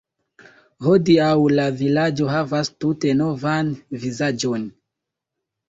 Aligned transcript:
Hodiaŭ 0.85 1.33
la 1.59 1.65
vilaĝo 1.83 2.31
havas 2.37 2.73
tute 2.85 3.13
novan 3.21 3.73
vizaĝon. 4.07 4.69